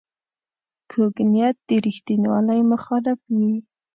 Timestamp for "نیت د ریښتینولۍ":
1.31-2.61